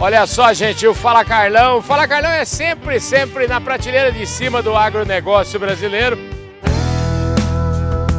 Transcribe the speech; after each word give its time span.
Olha 0.00 0.24
só, 0.28 0.52
gente, 0.52 0.86
o 0.86 0.94
Fala 0.94 1.24
Carlão. 1.24 1.78
O 1.78 1.82
Fala 1.82 2.06
Carlão 2.06 2.30
é 2.30 2.44
sempre, 2.44 3.00
sempre 3.00 3.48
na 3.48 3.60
prateleira 3.60 4.12
de 4.12 4.24
cima 4.28 4.62
do 4.62 4.76
agronegócio 4.76 5.58
brasileiro. 5.58 6.16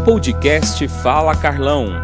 Podcast 0.04 0.86
Fala 1.02 1.34
Carlão. 1.38 2.02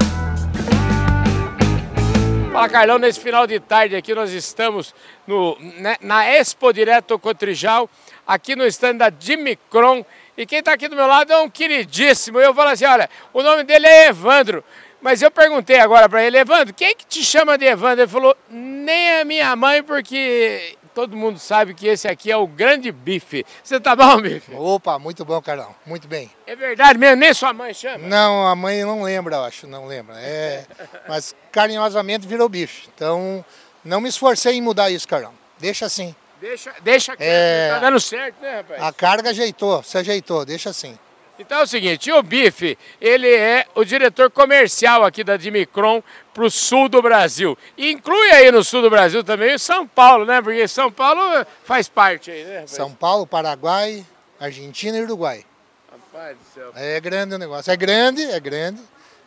Fala 2.53 2.69
Carlão, 2.69 2.97
nesse 2.97 3.19
final 3.19 3.45
de 3.45 3.59
tarde 3.59 3.97
aqui 3.97 4.15
nós 4.15 4.31
estamos 4.31 4.95
no, 5.27 5.57
né, 5.59 5.97
na 5.99 6.25
Expo 6.25 6.71
Direto 6.71 7.19
Cotrijal, 7.19 7.89
aqui 8.25 8.55
no 8.55 8.65
stand 8.67 8.95
da 8.95 9.09
Dimicron. 9.09 10.05
E 10.37 10.45
quem 10.45 10.59
está 10.59 10.71
aqui 10.71 10.87
do 10.87 10.95
meu 10.95 11.05
lado 11.05 11.33
é 11.33 11.37
um 11.41 11.49
queridíssimo. 11.49 12.39
Eu 12.39 12.53
falo 12.53 12.69
assim, 12.69 12.85
olha, 12.85 13.09
o 13.33 13.43
nome 13.43 13.65
dele 13.65 13.87
é 13.87 14.07
Evandro. 14.07 14.63
Mas 15.05 15.21
eu 15.21 15.29
perguntei 15.29 15.79
agora 15.79 16.09
para 16.09 16.23
ele, 16.23 16.35
Evandro, 16.35 16.73
quem 16.73 16.95
que 16.95 17.05
te 17.05 17.23
chama 17.23 17.59
de 17.59 17.65
Evandro? 17.65 18.01
Ele 18.01 18.09
falou, 18.09 18.35
nem 18.49 19.19
a 19.19 19.23
minha 19.23 19.55
mãe, 19.55 19.83
porque 19.83 20.75
todo 20.95 21.15
mundo 21.15 21.37
sabe 21.37 21.75
que 21.75 21.85
esse 21.85 22.07
aqui 22.07 22.31
é 22.31 22.35
o 22.37 22.47
grande 22.47 22.91
bife. 22.91 23.45
Você 23.63 23.79
tá 23.79 23.95
bom, 23.95 24.19
bife? 24.19 24.51
Opa, 24.55 24.97
muito 24.97 25.23
bom, 25.23 25.39
Carlão. 25.43 25.75
Muito 25.85 26.07
bem. 26.07 26.31
É 26.47 26.55
verdade 26.55 26.97
mesmo? 26.97 27.17
Nem 27.17 27.31
sua 27.35 27.53
mãe 27.53 27.71
chama? 27.71 28.07
Não, 28.07 28.47
a 28.47 28.55
mãe 28.55 28.83
não 28.83 29.03
lembra, 29.03 29.35
eu 29.35 29.43
acho, 29.43 29.67
não 29.67 29.85
lembra. 29.85 30.15
É, 30.17 30.65
mas 31.07 31.35
carinhosamente 31.51 32.25
virou 32.25 32.49
bife. 32.49 32.89
Então, 32.95 33.45
não 33.83 34.01
me 34.01 34.09
esforcei 34.09 34.55
em 34.55 34.61
mudar 34.61 34.89
isso, 34.89 35.07
Carlão. 35.07 35.33
Deixa 35.59 35.85
assim. 35.85 36.15
Deixa, 36.41 36.73
deixa 36.81 37.15
É. 37.19 37.69
tá 37.69 37.77
dando 37.77 37.99
certo, 37.99 38.41
né, 38.41 38.55
rapaz? 38.55 38.81
A 38.81 38.91
carga 38.91 39.29
ajeitou, 39.29 39.83
se 39.83 39.99
ajeitou, 39.99 40.43
deixa 40.43 40.71
assim. 40.71 40.97
Então 41.37 41.59
é 41.59 41.63
o 41.63 41.67
seguinte, 41.67 42.11
o 42.11 42.23
Bife, 42.23 42.77
ele 43.01 43.29
é 43.29 43.65
o 43.75 43.83
diretor 43.83 44.31
comercial 44.31 45.03
aqui 45.03 45.23
da 45.23 45.35
Dimicron 45.35 46.01
para 46.33 46.45
o 46.45 46.49
sul 46.49 46.87
do 46.87 47.01
Brasil. 47.01 47.57
E 47.77 47.91
inclui 47.91 48.31
aí 48.31 48.51
no 48.51 48.63
sul 48.63 48.81
do 48.81 48.89
Brasil 48.89 49.23
também 49.23 49.53
o 49.53 49.59
São 49.59 49.85
Paulo, 49.85 50.25
né? 50.25 50.41
Porque 50.41 50.65
São 50.67 50.89
Paulo 50.91 51.45
faz 51.65 51.89
parte 51.89 52.31
aí, 52.31 52.43
né? 52.43 52.53
rapaz? 52.55 52.71
São 52.71 52.91
Paulo, 52.91 53.27
Paraguai, 53.27 54.05
Argentina 54.39 54.97
e 54.97 55.01
Uruguai. 55.01 55.45
Rapaz 55.91 56.37
do 56.37 56.53
céu. 56.53 56.71
É 56.75 56.99
grande 57.01 57.35
o 57.35 57.37
negócio. 57.37 57.71
É 57.71 57.75
grande, 57.75 58.23
é 58.23 58.39
grande. 58.39 58.81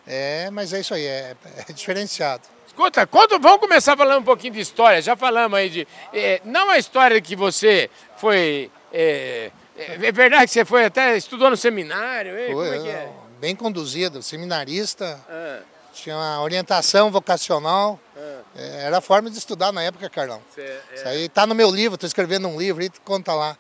É, 0.07 0.49
mas 0.51 0.73
é 0.73 0.81
isso 0.81 0.95
aí, 0.95 1.05
é, 1.05 1.37
é 1.69 1.73
diferenciado. 1.73 2.43
Escuta, 2.67 3.07
quando, 3.07 3.39
vamos 3.39 3.61
começar 3.61 3.97
falando 3.97 4.21
um 4.21 4.25
pouquinho 4.25 4.55
de 4.55 4.61
história. 4.61 5.03
Já 5.03 5.15
falamos 5.15 5.59
aí 5.59 5.69
de. 5.69 5.89
eh, 6.15 6.41
não 6.45 6.71
a 6.71 6.79
história 6.79 7.21
que 7.21 7.37
você 7.37 7.91
foi. 8.17 8.71
é, 8.93 9.51
é 9.79 10.13
verdade 10.13 10.45
que 10.47 10.53
você 10.53 10.65
foi 10.65 10.85
até 10.85 11.17
estudou 11.17 11.51
no 11.51 11.57
seminário? 11.57 12.35
Foi, 12.35 12.47
Como 12.53 12.65
é 12.75 12.79
que 12.81 12.89
é? 12.89 13.13
Bem 13.41 13.55
conduzido, 13.55 14.23
seminarista, 14.23 15.21
Ah, 15.29 15.61
tinha 15.93 16.17
uma 16.17 16.43
orientação 16.43 17.11
vocacional. 17.11 17.99
ah, 18.17 18.39
É, 18.57 18.85
era 18.87 18.99
a 18.99 19.01
forma 19.01 19.31
de 19.31 19.39
estudar 19.39 19.71
na 19.73 19.83
época, 19.83 20.09
Carlão. 20.11 20.41
cê- 20.55 20.63
é. 20.63 20.95
Isso 20.95 21.09
aí 21.09 21.29
tá 21.29 21.47
no 21.47 21.55
meu 21.55 21.71
livro, 21.71 21.95
estou 21.95 22.07
escrevendo 22.09 22.49
um 22.49 22.59
livro 22.59 22.83
e 22.83 22.91
conta 23.05 23.33
lá. 23.35 23.57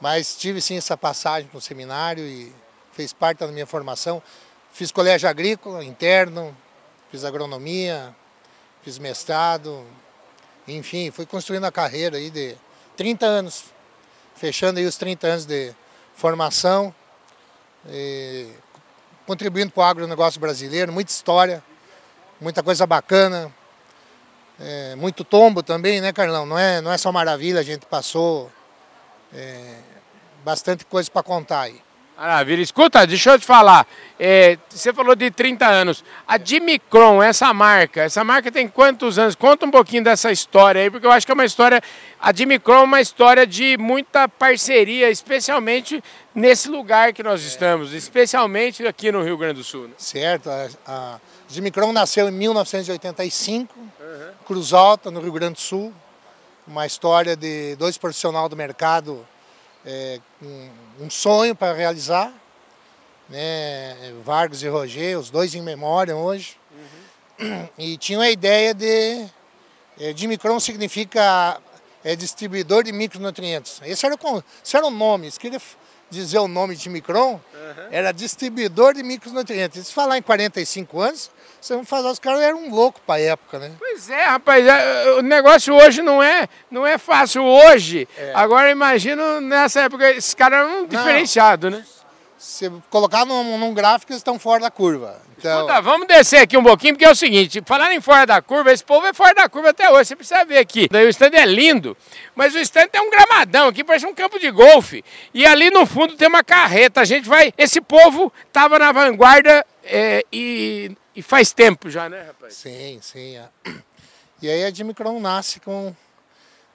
Mas 0.00 0.36
tive 0.36 0.60
sim 0.60 0.76
essa 0.78 0.96
passagem 0.96 1.50
no 1.52 1.60
seminário 1.60 2.24
e 2.24 2.52
fez 2.92 3.12
parte 3.12 3.38
da 3.40 3.48
minha 3.48 3.66
formação. 3.66 4.22
Fiz 4.72 4.90
colégio 4.92 5.28
agrícola, 5.28 5.84
interno, 5.84 6.56
fiz 7.10 7.24
agronomia, 7.24 8.14
fiz 8.82 8.96
mestrado, 8.98 9.84
enfim, 10.66 11.10
fui 11.10 11.26
construindo 11.26 11.64
a 11.64 11.72
carreira 11.72 12.16
aí 12.16 12.30
de 12.30 12.56
30 12.96 13.26
anos, 13.26 13.64
fechando 14.38 14.78
aí 14.78 14.86
os 14.86 14.96
30 14.96 15.26
anos 15.26 15.46
de 15.46 15.74
formação, 16.14 16.94
contribuindo 19.26 19.72
para 19.72 19.80
o 19.80 19.84
agronegócio 19.84 20.40
brasileiro, 20.40 20.92
muita 20.92 21.10
história, 21.10 21.62
muita 22.40 22.62
coisa 22.62 22.86
bacana, 22.86 23.52
é, 24.60 24.94
muito 24.96 25.24
tombo 25.24 25.62
também, 25.62 26.00
né, 26.00 26.12
Carlão? 26.12 26.46
Não 26.46 26.58
é, 26.58 26.80
não 26.80 26.90
é 26.90 26.98
só 26.98 27.12
maravilha, 27.12 27.60
a 27.60 27.64
gente 27.64 27.84
passou 27.86 28.50
é, 29.34 29.76
bastante 30.44 30.84
coisa 30.84 31.10
para 31.10 31.22
contar 31.22 31.62
aí. 31.62 31.82
Maravilha. 32.18 32.60
Escuta, 32.60 33.06
deixa 33.06 33.30
eu 33.30 33.38
te 33.38 33.46
falar. 33.46 33.86
é, 34.18 34.58
você 34.68 34.92
falou 34.92 35.14
de 35.14 35.30
30 35.30 35.64
anos. 35.64 36.02
A 36.26 36.36
Dimicron, 36.36 37.22
essa 37.22 37.54
marca, 37.54 38.02
essa 38.02 38.24
marca 38.24 38.50
tem 38.50 38.66
quantos 38.66 39.20
anos? 39.20 39.36
Conta 39.36 39.64
um 39.64 39.70
pouquinho 39.70 40.02
dessa 40.02 40.32
história 40.32 40.82
aí, 40.82 40.90
porque 40.90 41.06
eu 41.06 41.12
acho 41.12 41.24
que 41.24 41.30
é 41.30 41.34
uma 41.34 41.44
história. 41.44 41.80
A 42.20 42.32
Dimicron 42.32 42.80
é 42.80 42.82
uma 42.82 43.00
história 43.00 43.46
de 43.46 43.78
muita 43.78 44.28
parceria, 44.28 45.08
especialmente 45.08 46.02
nesse 46.34 46.68
lugar 46.68 47.12
que 47.12 47.22
nós 47.22 47.44
estamos, 47.44 47.92
especialmente 47.92 48.84
aqui 48.84 49.12
no 49.12 49.22
Rio 49.22 49.38
Grande 49.38 49.60
do 49.60 49.64
Sul. 49.64 49.86
né? 49.86 49.94
Certo? 49.96 50.50
A, 50.84 51.20
Dimicron 51.48 51.92
nasceu 51.92 52.28
em 52.28 52.32
1985, 52.32 53.72
Cruz 54.44 54.72
Alta, 54.72 55.08
no 55.08 55.20
Rio 55.20 55.30
Grande 55.30 55.54
do 55.54 55.60
Sul. 55.60 55.94
Uma 56.66 56.84
história 56.84 57.36
de 57.36 57.76
dois 57.76 57.96
profissionais 57.96 58.50
do 58.50 58.56
mercado 58.56 59.24
é, 59.88 60.20
com 60.38 60.70
um 61.00 61.08
sonho 61.10 61.54
para 61.56 61.72
realizar. 61.72 62.30
Né? 63.28 64.14
Vargas 64.24 64.62
e 64.62 64.68
Roger, 64.68 65.18
os 65.18 65.30
dois 65.30 65.54
em 65.54 65.62
memória 65.62 66.14
hoje. 66.14 66.56
E 67.78 67.96
tinham 67.96 68.20
a 68.20 68.30
ideia 68.30 68.74
de. 68.74 69.26
É, 70.00 70.12
Dimicron 70.12 70.58
significa 70.60 71.60
é, 72.04 72.14
distribuidor 72.16 72.82
de 72.84 72.92
micronutrientes. 72.92 73.80
Esse 73.84 74.04
era, 74.06 74.14
o, 74.14 74.42
esse 74.64 74.76
era 74.76 74.86
o 74.86 74.90
nome. 74.90 75.30
Se 75.30 75.38
queria 75.40 75.58
f- 75.58 75.76
dizer 76.10 76.38
o 76.38 76.48
nome 76.48 76.74
de 76.74 76.82
Dimicron, 76.82 77.40
era 77.90 78.12
distribuidor 78.12 78.94
de 78.94 79.02
micronutrientes. 79.02 79.86
Se 79.86 79.92
falar 79.92 80.18
em 80.18 80.22
45 80.22 81.00
anos, 81.00 81.30
você 81.60 81.74
vai 81.74 81.84
falar, 81.84 82.10
os 82.10 82.18
caras 82.18 82.40
eram 82.40 82.70
loucos 82.70 83.02
para 83.06 83.16
a 83.16 83.20
época, 83.20 83.58
né? 83.58 83.72
Pois 83.78 84.08
é, 84.08 84.24
rapaz, 84.24 84.66
é, 84.66 85.12
o 85.18 85.22
negócio 85.22 85.74
hoje 85.74 86.02
não 86.02 86.22
é, 86.22 86.48
não 86.70 86.86
é 86.86 86.98
fácil 86.98 87.44
hoje. 87.44 88.08
Agora 88.34 88.70
imagino 88.70 89.40
nessa 89.40 89.82
época, 89.82 90.10
esses 90.10 90.34
caras 90.34 90.60
eram 90.60 90.82
um 90.82 90.86
diferenciado, 90.86 91.70
né? 91.70 91.84
Se 92.38 92.70
colocar 92.88 93.26
num, 93.26 93.58
num 93.58 93.74
gráfico, 93.74 94.12
eles 94.12 94.20
estão 94.20 94.38
fora 94.38 94.60
da 94.60 94.70
curva. 94.70 95.20
Então, 95.36 95.66
Escuta, 95.66 95.80
vamos 95.80 96.06
descer 96.06 96.38
aqui 96.38 96.56
um 96.56 96.62
pouquinho, 96.62 96.94
porque 96.94 97.04
é 97.04 97.10
o 97.10 97.14
seguinte, 97.14 97.60
falando 97.66 97.90
em 97.90 98.00
fora 98.00 98.24
da 98.24 98.40
curva, 98.40 98.72
esse 98.72 98.84
povo 98.84 99.06
é 99.06 99.12
fora 99.12 99.34
da 99.34 99.48
curva 99.48 99.70
até 99.70 99.90
hoje, 99.90 100.06
você 100.06 100.16
precisa 100.16 100.44
ver 100.44 100.58
aqui. 100.58 100.88
Daí 100.88 101.04
o 101.04 101.08
stand 101.08 101.30
é 101.32 101.44
lindo, 101.44 101.96
mas 102.36 102.54
o 102.54 102.58
stand 102.58 102.88
tem 102.88 103.00
um 103.00 103.10
gramadão 103.10 103.68
aqui, 103.68 103.82
parece 103.82 104.06
um 104.06 104.14
campo 104.14 104.38
de 104.38 104.50
golfe. 104.52 105.04
E 105.34 105.44
ali 105.44 105.68
no 105.68 105.84
fundo 105.84 106.16
tem 106.16 106.28
uma 106.28 106.44
carreta, 106.44 107.00
a 107.00 107.04
gente 107.04 107.28
vai... 107.28 107.52
Esse 107.58 107.80
povo 107.80 108.32
tava 108.52 108.78
na 108.78 108.92
vanguarda 108.92 109.66
é, 109.82 110.24
e, 110.32 110.96
e 111.16 111.22
faz 111.22 111.52
tempo 111.52 111.90
já, 111.90 112.08
né, 112.08 112.22
rapaz? 112.22 112.54
Sim, 112.54 113.00
sim. 113.02 113.36
é. 113.36 113.48
E 114.40 114.48
aí 114.48 114.64
a 114.64 114.70
Dimicron 114.70 115.18
nasce 115.18 115.58
com 115.58 115.92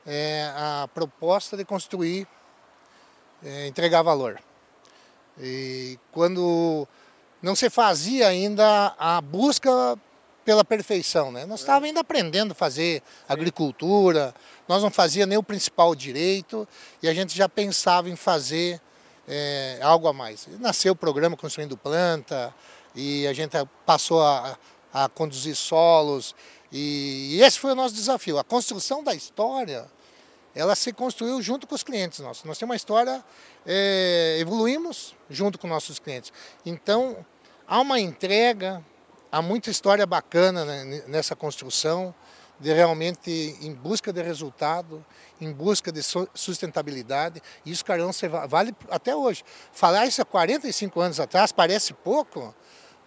é, 0.05 0.51
a 0.55 0.89
proposta 0.93 1.55
de 1.55 1.63
construir, 1.63 2.27
é, 3.45 3.67
entregar 3.67 4.01
valor. 4.01 4.37
E 5.39 5.99
quando 6.11 6.87
não 7.41 7.55
se 7.55 7.69
fazia 7.69 8.27
ainda 8.27 8.95
a 8.97 9.19
busca 9.21 9.97
pela 10.45 10.63
perfeição, 10.63 11.31
né? 11.31 11.45
Nós 11.45 11.61
estávamos 11.61 11.87
ainda 11.87 12.01
aprendendo 12.01 12.51
a 12.51 12.55
fazer 12.55 13.01
agricultura, 13.27 14.33
nós 14.67 14.83
não 14.83 14.91
fazia 14.91 15.25
nem 15.25 15.37
o 15.37 15.43
principal 15.43 15.95
direito 15.95 16.67
e 17.01 17.07
a 17.07 17.13
gente 17.13 17.35
já 17.35 17.47
pensava 17.47 18.09
em 18.09 18.15
fazer 18.15 18.81
é, 19.27 19.79
algo 19.81 20.07
a 20.07 20.13
mais. 20.13 20.47
Nasceu 20.59 20.93
o 20.93 20.95
programa 20.95 21.37
Construindo 21.37 21.77
Planta 21.77 22.53
e 22.93 23.25
a 23.27 23.33
gente 23.33 23.55
passou 23.85 24.21
a, 24.21 24.57
a 24.93 25.09
conduzir 25.09 25.55
solos 25.55 26.35
e, 26.71 27.35
e 27.35 27.41
esse 27.43 27.59
foi 27.59 27.71
o 27.71 27.75
nosso 27.75 27.93
desafio. 27.93 28.39
A 28.39 28.43
construção 28.43 29.03
da 29.03 29.13
história, 29.13 29.85
ela 30.55 30.75
se 30.75 30.91
construiu 30.91 31.41
junto 31.41 31.67
com 31.67 31.75
os 31.75 31.83
clientes 31.83 32.19
nossos. 32.19 32.43
Nós 32.43 32.57
temos 32.57 32.71
uma 32.71 32.75
história, 32.75 33.23
é, 33.65 34.37
evoluímos 34.39 35.15
junto 35.29 35.57
com 35.57 35.67
nossos 35.67 35.99
clientes. 35.99 36.31
Então, 36.65 37.25
há 37.67 37.79
uma 37.79 37.99
entrega, 37.99 38.83
há 39.31 39.41
muita 39.41 39.69
história 39.69 40.05
bacana 40.05 40.65
né, 40.65 41.03
nessa 41.07 41.35
construção, 41.35 42.13
de 42.59 42.71
realmente 42.71 43.57
em 43.61 43.73
busca 43.73 44.13
de 44.13 44.21
resultado, 44.21 45.03
em 45.41 45.51
busca 45.51 45.91
de 45.91 46.01
su- 46.03 46.29
sustentabilidade. 46.33 47.41
Isso, 47.65 47.83
va- 48.29 48.45
vale 48.45 48.73
até 48.89 49.15
hoje. 49.15 49.43
Falar 49.73 50.05
isso 50.05 50.21
há 50.21 50.25
45 50.25 51.01
anos 51.01 51.19
atrás 51.19 51.51
parece 51.51 51.93
pouco, 51.93 52.55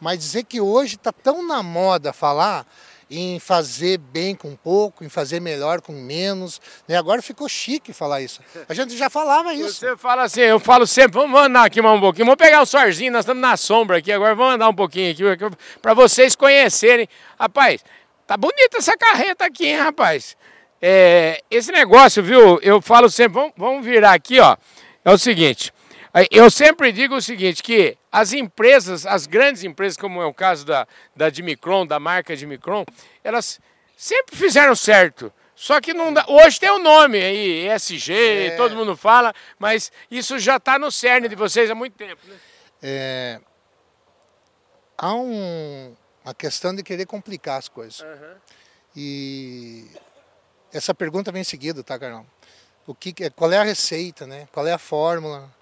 mas 0.00 0.18
dizer 0.18 0.42
que 0.44 0.60
hoje 0.60 0.96
está 0.96 1.10
tão 1.12 1.46
na 1.46 1.62
moda 1.62 2.12
falar 2.12 2.66
em 3.10 3.38
fazer 3.38 3.98
bem 3.98 4.34
com 4.34 4.56
pouco, 4.56 5.04
em 5.04 5.08
fazer 5.08 5.40
melhor 5.40 5.80
com 5.80 5.92
menos. 5.92 6.60
Né? 6.88 6.96
Agora 6.96 7.22
ficou 7.22 7.48
chique 7.48 7.92
falar 7.92 8.20
isso. 8.20 8.40
A 8.68 8.74
gente 8.74 8.96
já 8.96 9.08
falava 9.08 9.54
isso. 9.54 9.74
Você 9.74 9.96
fala 9.96 10.24
assim, 10.24 10.40
eu 10.40 10.58
falo 10.58 10.86
sempre, 10.86 11.20
vamos 11.20 11.40
andar 11.40 11.64
aqui 11.64 11.80
mais 11.80 11.96
um 11.96 12.00
pouquinho, 12.00 12.26
vamos 12.26 12.38
pegar 12.38 12.62
um 12.62 12.66
sorzinho, 12.66 13.12
nós 13.12 13.20
estamos 13.20 13.40
na 13.40 13.56
sombra 13.56 13.98
aqui, 13.98 14.10
agora 14.10 14.34
vamos 14.34 14.54
andar 14.54 14.68
um 14.68 14.74
pouquinho 14.74 15.12
aqui, 15.12 15.56
para 15.80 15.94
vocês 15.94 16.34
conhecerem. 16.34 17.08
Rapaz, 17.38 17.84
tá 18.26 18.36
bonita 18.36 18.78
essa 18.78 18.96
carreta 18.96 19.44
aqui, 19.44 19.66
hein, 19.66 19.76
rapaz? 19.76 20.36
É, 20.82 21.42
esse 21.50 21.72
negócio, 21.72 22.22
viu, 22.22 22.58
eu 22.60 22.82
falo 22.82 23.08
sempre, 23.08 23.34
vamos, 23.34 23.52
vamos 23.56 23.84
virar 23.84 24.12
aqui, 24.12 24.40
ó, 24.40 24.56
é 25.04 25.10
o 25.10 25.16
seguinte, 25.16 25.72
eu 26.30 26.50
sempre 26.50 26.92
digo 26.92 27.14
o 27.14 27.22
seguinte, 27.22 27.62
que 27.62 27.96
as 28.16 28.32
empresas, 28.32 29.04
as 29.04 29.26
grandes 29.26 29.62
empresas, 29.62 29.98
como 29.98 30.22
é 30.22 30.24
o 30.24 30.32
caso 30.32 30.64
da, 30.64 30.88
da 31.14 31.28
Dimicron, 31.28 31.86
da 31.86 32.00
marca 32.00 32.34
Dimicron, 32.34 32.82
elas 33.22 33.60
sempre 33.94 34.34
fizeram 34.34 34.74
certo. 34.74 35.30
Só 35.54 35.82
que 35.82 35.92
não 35.92 36.14
dá. 36.14 36.24
Hoje 36.26 36.58
tem 36.58 36.70
o 36.70 36.76
um 36.76 36.82
nome 36.82 37.22
aí, 37.22 37.68
ESG, 37.68 38.14
é. 38.14 38.56
todo 38.56 38.74
mundo 38.74 38.96
fala, 38.96 39.34
mas 39.58 39.92
isso 40.10 40.38
já 40.38 40.56
está 40.56 40.78
no 40.78 40.90
cerne 40.90 41.28
de 41.28 41.34
vocês 41.34 41.70
há 41.70 41.74
muito 41.74 41.92
tempo, 41.92 42.22
né? 42.26 42.36
É, 42.82 43.40
há 44.96 45.14
um, 45.14 45.94
uma 46.24 46.32
questão 46.32 46.74
de 46.74 46.82
querer 46.82 47.04
complicar 47.04 47.58
as 47.58 47.68
coisas. 47.68 48.00
Uhum. 48.00 48.34
E 48.96 49.90
essa 50.72 50.94
pergunta 50.94 51.30
vem 51.30 51.42
em 51.42 51.44
seguida, 51.44 51.84
tá, 51.84 51.98
Carlão? 51.98 52.26
O 52.86 52.94
que, 52.94 53.12
qual 53.30 53.52
é 53.52 53.58
a 53.58 53.62
receita, 53.62 54.26
né? 54.26 54.48
Qual 54.52 54.66
é 54.66 54.72
a 54.72 54.78
fórmula? 54.78 55.54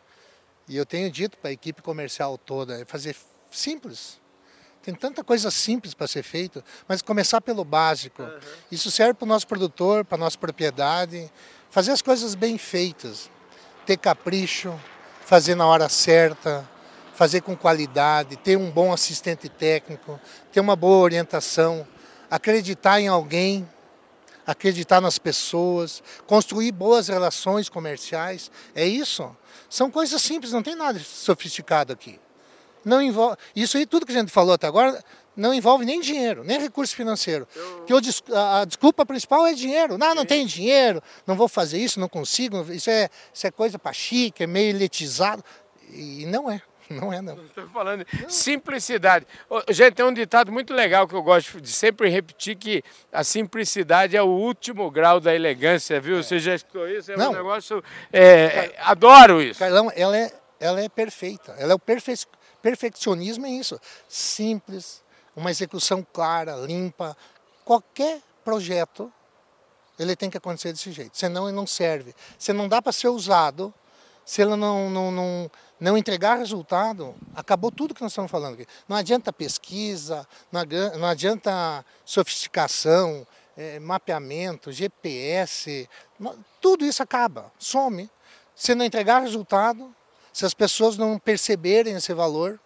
E 0.69 0.76
eu 0.76 0.87
tenho 0.87 1.11
dito 1.11 1.37
para 1.38 1.50
a 1.50 1.52
equipe 1.52 1.82
comercial 1.82 2.38
toda, 2.38 2.81
é 2.81 2.84
fazer 2.84 3.16
simples. 3.50 4.20
Tem 4.82 4.94
tanta 4.94 5.25
coisa 5.25 5.50
simples 5.50 5.94
para 5.94 6.06
ser 6.06 6.22
feito, 6.22 6.62
mas 6.87 7.00
começar 7.00 7.40
pelo 7.40 7.64
básico. 7.64 8.22
Uhum. 8.22 8.38
Isso 8.70 8.90
serve 8.90 9.14
para 9.14 9.25
o 9.25 9.28
nosso 9.28 9.46
produtor, 9.46 10.05
para 10.05 10.16
a 10.16 10.19
nossa 10.19 10.37
propriedade. 10.37 11.31
Fazer 11.70 11.93
as 11.93 12.02
coisas 12.02 12.34
bem 12.34 12.58
feitas. 12.58 13.31
Ter 13.87 13.96
capricho, 13.96 14.78
fazer 15.25 15.55
na 15.55 15.66
hora 15.66 15.88
certa, 15.88 16.69
fazer 17.14 17.40
com 17.40 17.56
qualidade, 17.56 18.37
ter 18.37 18.56
um 18.56 18.70
bom 18.70 18.93
assistente 18.93 19.49
técnico, 19.49 20.20
ter 20.52 20.60
uma 20.60 20.76
boa 20.76 20.99
orientação, 20.99 21.87
acreditar 22.31 23.00
em 23.00 23.08
alguém, 23.08 23.69
acreditar 24.46 25.00
nas 25.00 25.19
pessoas, 25.19 26.02
construir 26.26 26.73
boas 26.73 27.08
relações 27.08 27.69
comerciais. 27.69 28.50
É 28.75 28.87
isso. 28.87 29.35
São 29.69 29.91
coisas 29.91 30.20
simples, 30.23 30.52
não 30.52 30.62
tem 30.62 30.75
nada 30.75 30.99
sofisticado 31.00 31.93
aqui. 31.93 32.20
Não 32.85 33.00
envolve, 33.00 33.37
isso 33.56 33.76
aí, 33.76 33.87
tudo 33.87 34.05
que 34.05 34.12
a 34.12 34.20
gente 34.20 34.31
falou 34.31 34.55
até 34.55 34.67
agora, 34.67 35.02
não 35.37 35.52
envolve 35.52 35.85
nem 35.85 36.00
dinheiro, 36.00 36.44
nem 36.44 36.61
recurso 36.61 36.94
financeiro. 36.94 37.49
Eu... 37.55 37.85
Que 37.85 37.93
eu, 37.93 38.00
a 38.37 38.64
desculpa 38.64 39.06
principal 39.06 39.46
é 39.46 39.55
dinheiro. 39.55 39.99
Não, 39.99 40.14
não 40.14 40.26
tem 40.26 40.46
dinheiro, 40.46 41.02
não 41.26 41.35
vou 41.35 41.49
fazer 41.49 41.79
isso, 41.79 41.99
não 41.99 42.08
consigo. 42.08 42.70
Isso 42.73 42.91
é, 42.91 43.08
isso 43.32 43.46
é 43.46 43.50
coisa 43.50 43.79
para 43.79 43.93
chique, 43.93 44.44
é 44.44 44.46
meio 44.46 44.70
elitizado. 44.70 45.43
E 45.91 46.26
não 46.26 46.50
é. 46.50 46.62
Não 46.90 47.12
é, 47.12 47.22
não. 47.22 47.34
Estou 47.44 47.66
falando 47.69 48.04
não. 48.20 48.28
simplicidade. 48.28 49.26
Gente, 49.70 49.94
tem 49.94 50.04
um 50.04 50.12
ditado 50.12 50.52
muito 50.52 50.75
legal 50.75 51.08
que 51.08 51.14
eu 51.14 51.22
gosto 51.22 51.60
de 51.60 51.70
sempre 51.70 52.08
repetir, 52.08 52.56
que 52.56 52.82
a 53.12 53.25
simplicidade 53.25 54.16
é 54.16 54.22
o 54.22 54.28
último 54.28 54.90
grau 54.90 55.19
da 55.19 55.34
elegância, 55.34 56.00
viu? 56.00 56.19
É. 56.19 56.22
Você 56.22 56.38
já 56.38 56.54
escutou 56.54 56.88
isso? 56.88 57.10
É 57.12 57.16
não. 57.16 57.31
um 57.31 57.34
negócio... 57.34 57.82
É, 58.12 58.75
adoro 58.78 59.40
isso. 59.40 59.58
Carlão, 59.58 59.90
ela 59.94 60.16
é, 60.16 60.32
ela 60.60 60.81
é 60.81 60.88
perfeita. 60.88 61.54
Ela 61.58 61.72
é 61.72 61.75
o 61.75 61.78
perfe... 61.78 62.14
perfeccionismo 62.60 63.46
é 63.46 63.50
isso. 63.50 63.81
Simples, 64.08 65.02
uma 65.34 65.50
execução 65.50 66.06
clara, 66.12 66.54
limpa. 66.56 67.16
Qualquer 67.64 68.20
projeto, 68.44 69.10
ele 69.98 70.14
tem 70.14 70.28
que 70.28 70.36
acontecer 70.36 70.72
desse 70.72 70.92
jeito. 70.92 71.16
Senão 71.16 71.48
ele 71.48 71.56
não 71.56 71.66
serve. 71.66 72.14
Se 72.38 72.52
não 72.52 72.69
dá 72.69 72.82
para 72.82 72.92
ser 72.92 73.08
usado, 73.08 73.72
se 74.25 74.42
ele 74.42 74.56
não, 74.56 74.90
não, 74.90 75.10
não 75.10 75.50
não 75.84 75.98
entregar 75.98 76.36
resultado, 76.36 77.14
acabou 77.34 77.70
tudo 77.70 77.94
que 77.94 78.00
nós 78.00 78.10
estamos 78.10 78.31
falando 78.31 78.54
aqui. 78.54 78.66
Não 78.88 78.96
adianta 78.96 79.31
pesquisa, 79.31 80.26
não 80.50 81.06
adianta 81.06 81.84
sofisticação, 82.06 83.26
é, 83.54 83.78
mapeamento, 83.78 84.72
GPS, 84.72 85.86
tudo 86.58 86.86
isso 86.86 87.02
acaba, 87.02 87.52
some. 87.58 88.10
Se 88.56 88.75
não 88.75 88.82
entregar 88.82 89.20
resultado, 89.20 89.94
se 90.32 90.46
as 90.46 90.54
pessoas 90.54 90.96
não 90.96 91.19
perceberem 91.19 91.94
esse 91.94 92.14
valor, 92.14 92.58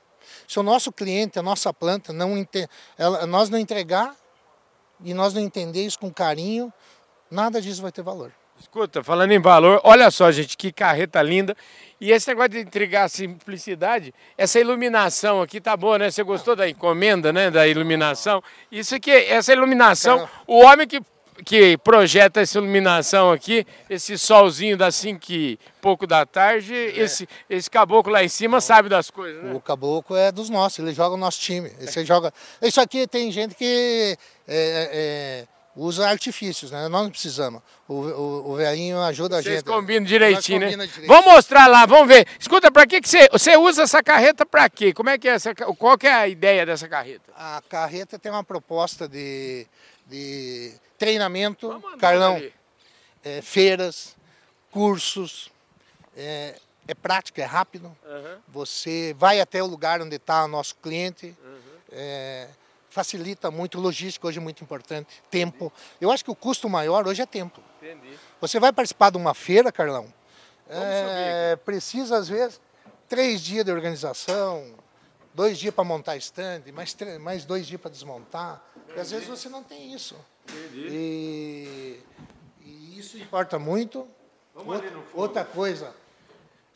se 0.46 0.60
o 0.60 0.62
nosso 0.62 0.92
cliente, 0.92 1.40
a 1.40 1.42
nossa 1.42 1.74
planta, 1.74 2.12
não 2.12 2.46
ela, 2.96 3.26
nós 3.26 3.50
não 3.50 3.58
entregar 3.58 4.14
e 5.02 5.12
nós 5.12 5.34
não 5.34 5.42
entender 5.42 5.84
isso 5.84 5.98
com 5.98 6.12
carinho, 6.12 6.72
nada 7.28 7.60
disso 7.60 7.82
vai 7.82 7.90
ter 7.90 8.02
valor. 8.02 8.32
Escuta, 8.60 9.04
falando 9.04 9.30
em 9.30 9.38
valor, 9.38 9.80
olha 9.84 10.10
só, 10.10 10.32
gente, 10.32 10.56
que 10.56 10.72
carreta 10.72 11.22
linda. 11.22 11.56
E 12.00 12.12
esse 12.12 12.28
negócio 12.28 12.50
de 12.50 12.60
entregar 12.60 13.04
a 13.04 13.08
simplicidade, 13.08 14.12
essa 14.36 14.58
iluminação 14.58 15.42
aqui 15.42 15.60
tá 15.60 15.76
boa, 15.76 15.98
né? 15.98 16.10
Você 16.10 16.22
gostou 16.22 16.54
da 16.54 16.68
encomenda, 16.68 17.32
né? 17.32 17.50
Da 17.50 17.66
iluminação. 17.66 18.42
Isso 18.70 18.94
aqui, 18.94 19.10
essa 19.10 19.52
iluminação, 19.52 20.28
o 20.46 20.60
homem 20.60 20.86
que, 20.86 21.00
que 21.44 21.76
projeta 21.78 22.40
essa 22.40 22.58
iluminação 22.58 23.32
aqui, 23.32 23.66
esse 23.90 24.16
solzinho 24.16 24.76
das 24.76 24.94
5 24.96 25.32
e 25.32 25.58
pouco 25.80 26.06
da 26.06 26.24
tarde, 26.24 26.72
é. 26.72 26.98
esse, 27.00 27.28
esse 27.50 27.68
caboclo 27.68 28.12
lá 28.12 28.22
em 28.22 28.28
cima 28.28 28.60
sabe 28.60 28.88
das 28.88 29.10
coisas, 29.10 29.42
né? 29.42 29.52
O 29.54 29.60
caboclo 29.60 30.16
é 30.16 30.30
dos 30.30 30.48
nossos, 30.48 30.78
ele 30.78 30.92
joga 30.92 31.14
o 31.14 31.18
nosso 31.18 31.40
time. 31.40 31.72
Esse 31.80 32.04
joga... 32.04 32.32
Isso 32.62 32.80
aqui 32.80 33.06
tem 33.06 33.30
gente 33.30 33.54
que... 33.54 34.16
É, 34.46 35.46
é 35.46 35.57
usa 35.78 36.08
artifícios, 36.08 36.72
né? 36.72 36.88
Nós 36.88 37.04
não 37.04 37.10
precisamos. 37.10 37.62
O, 37.86 37.94
o, 37.94 38.50
o 38.50 38.56
velhinho 38.56 39.00
ajuda 39.00 39.36
Vocês 39.36 39.46
a 39.46 39.50
gente. 39.50 39.64
Vocês 39.64 39.76
combinam 39.76 40.04
direitinho, 40.04 40.60
né? 40.60 40.70
Direitinho. 40.70 41.06
Vamos 41.06 41.26
mostrar 41.26 41.68
lá, 41.68 41.86
vamos 41.86 42.08
ver. 42.08 42.26
Escuta, 42.38 42.70
para 42.70 42.86
que, 42.86 43.00
que 43.00 43.08
você, 43.08 43.28
você 43.30 43.56
usa 43.56 43.82
essa 43.82 44.02
carreta 44.02 44.44
para 44.44 44.68
quê? 44.68 44.92
Como 44.92 45.08
é 45.08 45.16
que 45.16 45.28
é 45.28 45.32
essa, 45.32 45.54
qual 45.54 45.96
que 45.96 46.06
é 46.06 46.12
a 46.12 46.26
ideia 46.26 46.66
dessa 46.66 46.88
carreta? 46.88 47.32
A 47.36 47.62
carreta 47.68 48.18
tem 48.18 48.30
uma 48.30 48.42
proposta 48.42 49.08
de, 49.08 49.66
de 50.06 50.74
treinamento, 50.98 51.80
Carlão, 52.00 52.42
é, 53.24 53.40
feiras, 53.40 54.16
cursos, 54.72 55.50
é, 56.16 56.56
é 56.88 56.94
prático, 56.94 57.40
é 57.40 57.44
rápido. 57.44 57.86
Uhum. 58.04 58.36
Você 58.48 59.14
vai 59.16 59.40
até 59.40 59.62
o 59.62 59.66
lugar 59.66 60.02
onde 60.02 60.16
está 60.16 60.44
o 60.44 60.48
nosso 60.48 60.74
cliente. 60.76 61.36
Uhum. 61.44 61.58
É, 61.92 62.48
facilita 62.90 63.50
muito, 63.50 63.80
logística 63.80 64.26
hoje 64.26 64.38
é 64.38 64.40
muito 64.40 64.62
importante, 64.62 65.22
tempo. 65.30 65.72
Eu 66.00 66.10
acho 66.10 66.24
que 66.24 66.30
o 66.30 66.34
custo 66.34 66.68
maior 66.68 67.06
hoje 67.06 67.22
é 67.22 67.26
tempo. 67.26 67.60
Entendi. 67.80 68.18
Você 68.40 68.58
vai 68.58 68.72
participar 68.72 69.10
de 69.10 69.16
uma 69.16 69.34
feira, 69.34 69.70
Carlão, 69.70 70.12
é, 70.68 71.56
precisa 71.56 72.16
às 72.16 72.28
vezes 72.28 72.60
três 73.08 73.40
dias 73.40 73.64
de 73.64 73.72
organização, 73.72 74.74
dois 75.34 75.58
dias 75.58 75.74
para 75.74 75.84
montar 75.84 76.16
stand, 76.16 76.62
mais, 76.72 76.92
três, 76.92 77.18
mais 77.18 77.44
dois 77.44 77.66
dias 77.66 77.80
para 77.80 77.90
desmontar. 77.90 78.62
E 78.94 79.00
às 79.00 79.10
vezes 79.10 79.26
você 79.26 79.48
não 79.48 79.62
tem 79.62 79.94
isso. 79.94 80.16
E, 80.74 82.00
e, 82.64 82.98
isso 82.98 83.18
importa 83.18 83.58
muito. 83.58 84.06
Outra, 84.54 84.92
outra 85.14 85.44
coisa, 85.44 85.94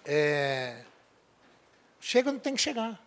é, 0.05 0.85
chega 2.01 2.31
onde 2.31 2.41
tem 2.41 2.55
que 2.55 2.61
chegar. 2.61 3.01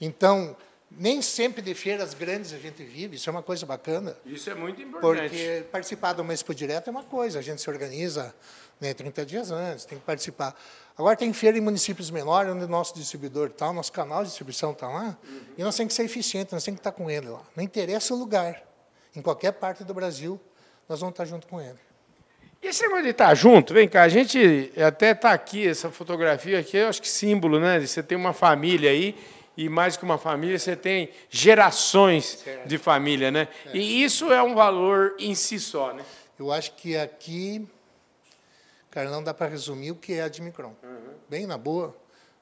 Então, 0.00 0.56
nem 0.90 1.20
sempre 1.20 1.60
de 1.60 1.74
feiras 1.74 2.14
grandes 2.14 2.52
a 2.52 2.58
gente 2.58 2.82
vive, 2.84 3.16
isso 3.16 3.28
é 3.28 3.32
uma 3.32 3.42
coisa 3.42 3.66
bacana. 3.66 4.16
Isso 4.24 4.48
é 4.48 4.54
muito 4.54 4.80
importante. 4.80 5.28
Porque 5.28 5.64
participar 5.70 6.12
do 6.12 6.32
Expo 6.32 6.54
Direto 6.54 6.88
é 6.88 6.90
uma 6.90 7.02
coisa, 7.02 7.38
a 7.38 7.42
gente 7.42 7.60
se 7.60 7.68
organiza 7.68 8.34
né, 8.80 8.94
30 8.94 9.26
dias 9.26 9.50
antes, 9.50 9.84
tem 9.84 9.98
que 9.98 10.04
participar. 10.04 10.54
Agora 10.96 11.16
tem 11.16 11.32
feira 11.32 11.58
em 11.58 11.60
municípios 11.60 12.10
menores, 12.10 12.52
onde 12.52 12.64
o 12.64 12.68
nosso 12.68 12.94
distribuidor 12.94 13.48
está, 13.48 13.70
o 13.70 13.72
nosso 13.72 13.92
canal 13.92 14.22
de 14.22 14.28
distribuição 14.28 14.72
está 14.72 14.88
lá, 14.88 15.18
uhum. 15.22 15.40
e 15.58 15.62
nós 15.62 15.76
temos 15.76 15.92
que 15.92 15.96
ser 15.96 16.04
eficientes, 16.04 16.52
nós 16.52 16.64
temos 16.64 16.80
que 16.80 16.80
estar 16.80 16.92
com 16.92 17.10
ele 17.10 17.28
lá. 17.28 17.42
Não 17.54 17.62
interessa 17.62 18.14
o 18.14 18.16
lugar, 18.16 18.62
em 19.14 19.20
qualquer 19.20 19.52
parte 19.52 19.84
do 19.84 19.92
Brasil, 19.92 20.40
nós 20.88 21.00
vamos 21.00 21.12
estar 21.12 21.24
junto 21.24 21.46
com 21.46 21.60
ele. 21.60 21.78
E 22.62 22.68
esse 22.68 22.82
negócio 22.82 23.04
de 23.04 23.10
estar 23.10 23.34
junto, 23.34 23.74
vem 23.74 23.88
cá, 23.88 24.02
a 24.02 24.08
gente 24.08 24.72
até 24.76 25.10
está 25.10 25.32
aqui, 25.32 25.68
essa 25.68 25.90
fotografia 25.90 26.58
aqui, 26.58 26.76
eu 26.78 26.88
acho 26.88 27.02
que 27.02 27.08
símbolo, 27.08 27.60
né? 27.60 27.78
Você 27.78 28.02
tem 28.02 28.16
uma 28.16 28.32
família 28.32 28.90
aí, 28.90 29.14
e 29.56 29.68
mais 29.68 29.96
que 29.96 30.04
uma 30.04 30.18
família, 30.18 30.58
você 30.58 30.76
tem 30.76 31.10
gerações 31.30 32.44
de 32.66 32.76
família, 32.76 33.30
né? 33.30 33.48
É. 33.66 33.76
E 33.76 34.04
isso 34.04 34.30
é 34.30 34.42
um 34.42 34.54
valor 34.54 35.14
em 35.18 35.34
si 35.34 35.58
só, 35.58 35.94
né? 35.94 36.04
Eu 36.38 36.52
acho 36.52 36.74
que 36.74 36.96
aqui, 36.96 37.66
Carlão, 38.90 39.24
dá 39.24 39.32
para 39.32 39.46
resumir 39.46 39.92
o 39.92 39.94
que 39.94 40.12
é 40.12 40.22
a 40.22 40.26
Admicron. 40.26 40.74
Uhum. 40.82 41.14
Bem 41.28 41.46
na 41.46 41.56
boa, 41.56 41.96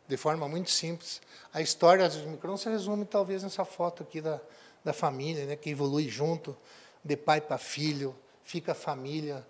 de 0.08 0.16
forma 0.16 0.48
muito 0.48 0.70
simples. 0.70 1.22
A 1.52 1.62
história 1.62 2.08
da 2.08 2.14
Admicron 2.14 2.56
se 2.56 2.68
resume 2.68 3.04
talvez 3.04 3.44
nessa 3.44 3.64
foto 3.64 4.02
aqui 4.02 4.20
da, 4.20 4.40
da 4.84 4.92
família, 4.92 5.46
né? 5.46 5.54
Que 5.54 5.70
evolui 5.70 6.08
junto, 6.08 6.56
de 7.04 7.16
pai 7.16 7.40
para 7.40 7.58
filho, 7.58 8.12
fica 8.42 8.72
a 8.72 8.74
família. 8.74 9.46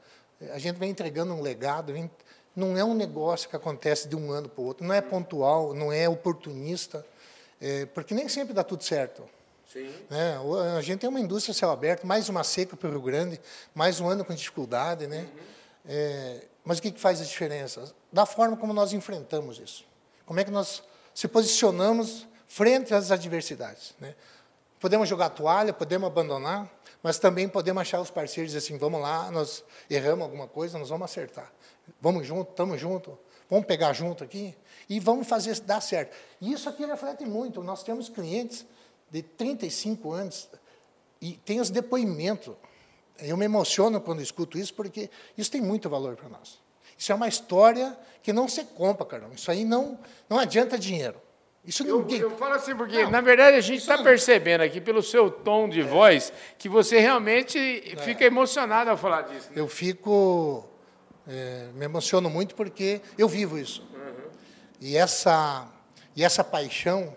A 0.52 0.59
gente 0.59 0.76
vem 0.76 0.90
entregando 0.90 1.33
um 1.33 1.40
legado, 1.40 1.94
vem, 1.94 2.11
não 2.54 2.76
é 2.76 2.85
um 2.85 2.94
negócio 2.94 3.49
que 3.49 3.56
acontece 3.56 4.06
de 4.06 4.14
um 4.14 4.30
ano 4.30 4.50
para 4.50 4.61
o 4.61 4.66
outro, 4.66 4.87
não 4.87 4.94
é 4.94 5.00
pontual, 5.00 5.73
não 5.73 5.90
é 5.90 6.06
oportunista 6.06 7.06
é, 7.66 7.87
porque 7.87 8.14
nem 8.14 8.28
sempre 8.28 8.52
dá 8.52 8.62
tudo 8.62 8.85
certo. 8.85 9.26
Sim. 9.73 9.90
Né? 10.11 10.37
A 10.76 10.83
gente 10.83 11.00
tem 11.00 11.09
uma 11.09 11.18
indústria 11.18 11.54
céu 11.54 11.71
aberto, 11.71 12.06
mais 12.06 12.28
uma 12.28 12.44
seca 12.44 12.76
para 12.76 12.88
o 12.88 12.92
Rio 12.92 13.00
Grande, 13.00 13.40
mais 13.75 14.00
um 14.00 14.09
ano 14.09 14.23
com 14.23 14.35
dificuldade. 14.35 15.06
Né? 15.06 15.21
Uhum. 15.21 15.42
É, 15.87 16.40
mas 16.62 16.78
o 16.78 16.83
que, 16.83 16.90
que 16.90 17.00
faz 17.00 17.23
a 17.23 17.25
diferença? 17.25 17.90
Da 18.12 18.26
forma 18.26 18.54
como 18.54 18.75
nós 18.75 18.92
enfrentamos 18.92 19.59
isso. 19.59 19.87
Como 20.26 20.38
é 20.38 20.44
que 20.44 20.50
nós 20.50 20.83
se 21.14 21.26
posicionamos 21.26 22.28
frente 22.47 22.92
às 22.92 23.11
adversidades. 23.11 23.94
Né? 23.99 24.14
Podemos 24.78 25.09
jogar 25.09 25.30
toalha, 25.30 25.73
podemos 25.73 26.06
abandonar, 26.06 26.71
mas 27.02 27.18
também 27.18 27.49
podemos 27.49 27.80
achar 27.80 27.99
os 27.99 28.11
parceiros 28.11 28.54
assim, 28.54 28.76
vamos 28.76 29.00
lá, 29.00 29.30
nós 29.30 29.64
erramos 29.88 30.25
alguma 30.25 30.47
coisa, 30.47 30.78
nós 30.78 30.90
vamos 30.90 31.11
acertar. 31.11 31.50
Vamos 31.99 32.26
junto, 32.26 32.50
estamos 32.50 32.78
juntos, 32.78 33.14
vamos 33.49 33.66
pegar 33.66 33.94
junto 33.94 34.23
aqui 34.23 34.54
e 34.88 35.00
vamos 35.00 35.26
fazer 35.26 35.59
dar 35.61 35.81
certo. 35.81 36.14
E 36.41 36.53
isso 36.53 36.69
aqui 36.69 36.85
reflete 36.85 37.25
muito. 37.25 37.62
Nós 37.62 37.83
temos 37.83 38.09
clientes 38.09 38.67
de 39.11 39.23
35 39.23 40.12
anos 40.12 40.49
e 41.21 41.33
tem 41.45 41.61
os 41.61 41.71
depoimentos 41.71 42.55
eu 43.19 43.37
me 43.37 43.45
emociono 43.45 44.00
quando 44.00 44.21
escuto 44.21 44.59
isso, 44.59 44.75
porque 44.75 45.09
isso 45.38 45.50
tem 45.50 45.61
muito 45.61 45.88
valor 45.88 46.17
para 46.17 46.29
nós. 46.29 46.59
Isso 46.99 47.12
é 47.12 47.14
uma 47.14 47.29
história 47.29 47.97
que 48.23 48.33
não 48.33 48.49
se 48.49 48.64
compra, 48.64 49.05
Carlão. 49.07 49.31
Isso 49.33 49.50
aí 49.50 49.64
não, 49.64 49.99
não 50.29 50.38
adianta 50.38 50.79
dinheiro. 50.79 51.17
Isso 51.64 51.83
Eu, 51.87 52.00
ninguém. 52.00 52.21
eu 52.21 52.31
falo 52.33 52.55
assim 52.55 52.76
porque, 52.76 53.05
Não, 53.05 53.11
na 53.11 53.21
verdade, 53.21 53.57
a 53.57 53.61
gente 53.61 53.81
está 53.81 54.03
percebendo 54.03 54.61
aqui 54.61 54.81
pelo 54.81 55.03
seu 55.03 55.31
tom 55.31 55.69
de 55.69 55.81
voz 55.83 56.33
que 56.59 56.69
você 56.69 56.99
realmente 56.99 57.59
fica 58.05 58.25
emocionado 58.25 58.91
ao 58.91 58.97
falar 58.97 59.23
disso. 59.23 59.49
né? 59.49 59.53
Eu 59.57 59.67
fico. 59.67 60.64
é, 61.26 61.69
me 61.75 61.87
emociono 61.87 62.29
muito 62.29 62.55
porque 62.55 63.00
eu 63.17 63.29
vivo 63.29 63.57
isso. 63.59 63.83
E, 64.81 64.97
essa, 64.97 65.69
e 66.14 66.23
essa 66.25 66.43
paixão 66.45 67.14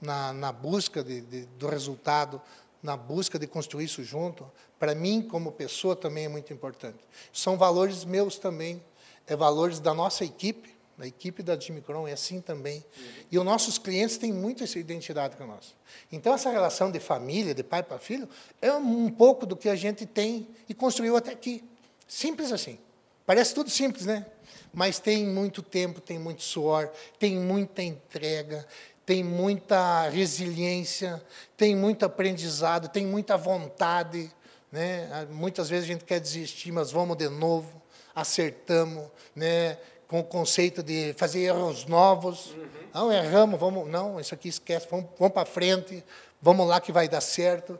na, 0.00 0.32
na 0.32 0.52
busca 0.52 1.02
de, 1.02 1.20
de- 1.20 1.46
do 1.46 1.68
resultado, 1.68 2.40
na 2.82 2.96
busca 2.96 3.38
de 3.38 3.46
construir 3.46 3.84
isso 3.84 4.02
junto, 4.02 4.50
para 4.78 4.94
mim, 4.94 5.22
como 5.22 5.52
pessoa, 5.52 5.94
também 5.94 6.24
é 6.24 6.28
muito 6.28 6.52
importante. 6.52 6.98
São 7.32 7.56
valores 7.56 8.04
meus 8.04 8.38
também, 8.38 8.82
é 9.26 9.36
valores 9.36 9.78
da 9.78 9.94
nossa 9.94 10.24
equipe, 10.24 10.74
da 10.98 11.06
equipe 11.06 11.42
da 11.42 11.58
Jimmy 11.58 11.80
Cron 11.80 12.06
é 12.06 12.12
assim 12.12 12.40
também. 12.40 12.84
E 13.30 13.38
os 13.38 13.44
nossos 13.44 13.78
clientes 13.78 14.18
têm 14.18 14.32
muito 14.32 14.62
essa 14.62 14.78
identidade 14.78 15.36
com 15.36 15.46
nós. 15.46 15.74
Então, 16.10 16.34
essa 16.34 16.50
relação 16.50 16.90
de 16.90 17.00
família, 17.00 17.54
de 17.54 17.62
pai 17.62 17.82
para 17.82 17.98
filho, 17.98 18.28
é 18.60 18.72
um 18.72 19.10
pouco 19.10 19.46
do 19.46 19.56
que 19.56 19.68
a 19.68 19.74
gente 19.76 20.04
tem 20.04 20.48
e 20.68 20.74
construiu 20.74 21.16
até 21.16 21.30
aqui. 21.32 21.64
Simples 22.06 22.52
assim. 22.52 22.78
Parece 23.26 23.54
tudo 23.54 23.70
simples, 23.70 24.06
né? 24.06 24.26
Mas 24.72 24.98
tem 24.98 25.26
muito 25.26 25.62
tempo, 25.62 26.00
tem 26.00 26.18
muito 26.18 26.42
suor, 26.42 26.90
tem 27.18 27.36
muita 27.36 27.82
entrega, 27.82 28.66
tem 29.04 29.22
muita 29.22 30.08
resiliência, 30.08 31.22
tem 31.56 31.76
muito 31.76 32.04
aprendizado, 32.04 32.88
tem 32.88 33.06
muita 33.06 33.36
vontade. 33.36 34.30
Né? 34.70 35.26
Muitas 35.30 35.68
vezes 35.68 35.84
a 35.84 35.92
gente 35.92 36.04
quer 36.04 36.18
desistir, 36.18 36.72
mas 36.72 36.90
vamos 36.90 37.16
de 37.16 37.28
novo, 37.28 37.82
acertamos, 38.14 39.06
né? 39.36 39.76
com 40.08 40.20
o 40.20 40.24
conceito 40.24 40.82
de 40.82 41.14
fazer 41.16 41.40
erros 41.40 41.84
novos. 41.86 42.54
Não, 42.94 43.12
erramos, 43.12 43.58
vamos, 43.58 43.88
não, 43.88 44.20
isso 44.20 44.34
aqui 44.34 44.48
esquece, 44.48 44.86
vamos, 44.90 45.06
vamos 45.18 45.34
para 45.34 45.46
frente, 45.46 46.04
vamos 46.40 46.66
lá 46.66 46.80
que 46.80 46.92
vai 46.92 47.08
dar 47.08 47.20
certo. 47.20 47.78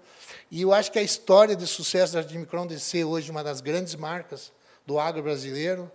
E 0.50 0.62
eu 0.62 0.72
acho 0.72 0.92
que 0.92 0.98
a 0.98 1.02
história 1.02 1.56
de 1.56 1.66
sucesso 1.66 2.14
da 2.14 2.22
Jimmy 2.22 2.46
Crown 2.46 2.66
de 2.66 2.78
ser 2.78 3.04
hoje 3.04 3.30
uma 3.30 3.42
das 3.42 3.60
grandes 3.60 3.94
marcas 3.94 4.52
do 4.92 4.98
agro 4.98 5.22
brasileiro 5.22 5.90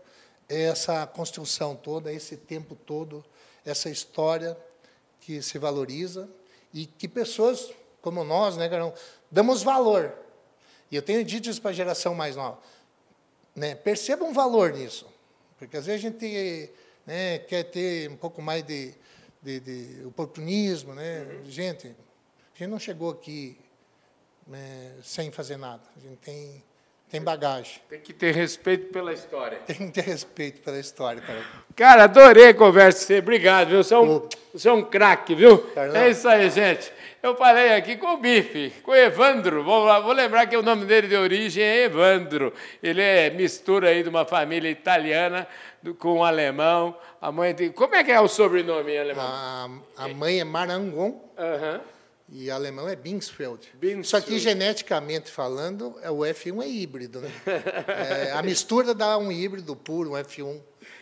é 0.49 0.63
essa 0.63 1.05
construção 1.05 1.75
toda, 1.75 2.11
esse 2.11 2.35
tempo 2.35 2.75
todo, 2.75 3.23
essa 3.63 3.91
história 3.91 4.57
que 5.21 5.39
se 5.39 5.59
valoriza 5.59 6.27
e 6.73 6.87
que 6.87 7.07
pessoas 7.07 7.71
como 8.01 8.23
nós, 8.23 8.57
né, 8.57 8.67
damos 9.29 9.61
valor. 9.61 10.17
E 10.89 10.95
eu 10.95 11.01
tenho 11.03 11.23
dito 11.23 11.47
isso 11.47 11.61
para 11.61 11.69
a 11.69 11.73
geração 11.73 12.15
mais 12.15 12.35
nova. 12.35 12.57
Né, 13.55 13.75
percebam 13.75 14.33
valor 14.33 14.73
nisso. 14.73 15.05
Porque 15.59 15.77
às 15.77 15.85
vezes 15.85 16.03
a 16.03 16.09
gente 16.09 16.71
né, 17.05 17.37
quer 17.37 17.65
ter 17.65 18.09
um 18.09 18.17
pouco 18.17 18.41
mais 18.41 18.63
de, 18.63 18.95
de, 19.43 19.59
de 19.59 20.05
oportunismo. 20.07 20.95
Né? 20.95 21.41
Gente, 21.45 21.87
a 21.87 22.57
gente 22.57 22.69
não 22.69 22.79
chegou 22.79 23.11
aqui 23.11 23.59
né, 24.47 24.95
sem 25.03 25.31
fazer 25.31 25.57
nada. 25.57 25.83
A 25.95 25.99
gente 25.99 26.17
tem, 26.17 26.63
tem 27.09 27.21
bagagem. 27.21 27.81
Tem 27.89 27.99
que 27.99 28.13
ter 28.13 28.33
respeito 28.35 28.91
pela 28.91 29.13
história. 29.13 29.59
Tem 29.65 29.75
que 29.75 29.87
ter 29.91 30.01
respeito 30.01 30.61
pela 30.61 30.77
história, 30.79 31.21
cara. 31.21 31.41
Cara, 31.75 32.03
adorei 32.03 32.49
a 32.49 32.53
conversa 32.53 32.99
com 32.99 33.05
você. 33.07 33.19
Obrigado, 33.19 33.69
viu? 33.69 33.83
Você 33.83 33.93
é 33.93 33.97
um, 33.97 34.27
você 34.53 34.67
é 34.69 34.73
um 34.73 34.83
craque, 34.83 35.33
viu? 35.35 35.57
Carlão. 35.59 35.95
É 36.01 36.09
isso 36.09 36.27
aí, 36.27 36.49
gente. 36.49 36.91
Eu 37.23 37.35
falei 37.35 37.73
aqui 37.73 37.97
com 37.97 38.13
o 38.13 38.17
Bife, 38.17 38.71
com 38.83 38.91
o 38.91 38.95
Evandro. 38.95 39.63
Vou, 39.63 39.85
vou 40.03 40.13
lembrar 40.13 40.45
que 40.47 40.55
o 40.55 40.61
nome 40.61 40.85
dele 40.85 41.07
de 41.07 41.15
origem 41.15 41.63
é 41.63 41.83
Evandro. 41.85 42.53
Ele 42.81 43.01
é 43.01 43.29
mistura 43.29 43.89
aí 43.89 44.03
de 44.03 44.09
uma 44.09 44.23
família 44.25 44.69
italiana 44.69 45.47
do- 45.81 45.95
com 45.95 46.19
um 46.19 46.23
alemão. 46.23 46.95
A 47.21 47.31
mãe 47.31 47.53
de... 47.55 47.69
Como 47.71 47.95
é 47.95 48.03
que 48.03 48.11
é 48.11 48.19
o 48.21 48.27
sobrenome 48.27 48.91
em 48.93 48.99
alemão? 48.99 49.23
A, 49.25 49.69
a 49.97 50.07
mãe 50.09 50.39
é 50.39 50.43
Marangon 50.43 51.21
Aham. 51.37 51.81
E 52.29 52.51
alemão 52.51 52.87
é 52.87 52.95
Binsfeld. 52.95 53.69
Binsfeld. 53.75 54.07
Só 54.07 54.19
que 54.19 54.37
geneticamente 54.37 55.31
falando, 55.31 55.95
é 56.01 56.11
o 56.11 56.19
F1 56.19 56.61
é 56.61 56.67
híbrido. 56.67 57.21
Né? 57.21 57.31
É, 57.87 58.31
a 58.31 58.41
mistura 58.43 58.93
dá 58.93 59.17
um 59.17 59.31
híbrido 59.31 59.75
puro, 59.75 60.11
um 60.11 60.13
F1. 60.13 60.61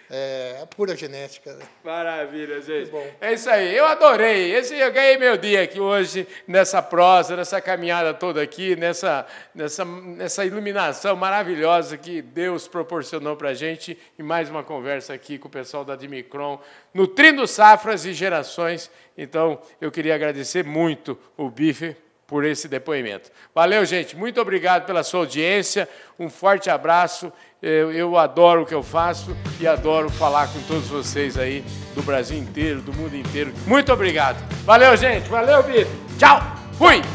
É, 0.09 0.65
pura 0.75 0.95
genética. 0.95 1.53
né? 1.53 1.65
Maravilha, 1.83 2.61
gente. 2.61 2.91
bom. 2.91 3.05
É 3.19 3.33
isso 3.33 3.49
aí. 3.49 3.75
Eu 3.75 3.85
adorei. 3.85 4.53
Esse 4.53 4.75
eu 4.75 4.91
ganhei 4.91 5.17
meu 5.17 5.35
dia 5.35 5.63
aqui 5.63 5.79
hoje 5.79 6.27
nessa 6.47 6.81
prosa, 6.81 7.35
nessa 7.35 7.59
caminhada 7.59 8.13
toda 8.13 8.41
aqui, 8.41 8.75
nessa 8.75 9.25
nessa 9.53 9.83
nessa 9.83 10.45
iluminação 10.45 11.15
maravilhosa 11.15 11.97
que 11.97 12.21
Deus 12.21 12.67
proporcionou 12.67 13.35
para 13.35 13.53
gente 13.53 13.97
e 14.17 14.23
mais 14.23 14.49
uma 14.49 14.63
conversa 14.63 15.13
aqui 15.13 15.37
com 15.39 15.47
o 15.47 15.51
pessoal 15.51 15.83
da 15.83 15.95
Dimicron, 15.95 16.61
nutrindo 16.93 17.47
safras 17.47 18.05
e 18.05 18.13
gerações. 18.13 18.91
Então, 19.17 19.59
eu 19.79 19.91
queria 19.91 20.13
agradecer 20.13 20.63
muito 20.63 21.17
o 21.37 21.49
Bife 21.49 21.95
por 22.27 22.43
esse 22.43 22.67
depoimento. 22.67 23.29
Valeu, 23.53 23.85
gente. 23.85 24.15
Muito 24.15 24.41
obrigado 24.41 24.85
pela 24.85 25.03
sua 25.03 25.21
audiência. 25.21 25.87
Um 26.19 26.29
forte 26.29 26.69
abraço. 26.69 27.31
Eu, 27.61 28.17
adoro 28.17 28.61
o 28.61 28.65
que 28.65 28.73
eu 28.73 28.83
faço 28.83 29.35
e 29.59 29.65
adoro 29.65 30.09
falar 30.09 30.47
com 30.47 30.61
todos 30.63 30.87
vocês 30.87 31.37
aí 31.37 31.63
do 31.95 32.03
Brasil 32.03 32.37
inteiro, 32.37 32.81
do 32.81 32.93
mundo 32.93 33.15
inteiro. 33.15 33.51
Muito 33.65 33.91
obrigado. 33.91 34.37
Valeu, 34.63 34.95
gente. 34.95 35.27
Valeu, 35.29 35.63
Bife. 35.63 35.89
Tchau. 36.19 36.41
Fui. 36.77 37.14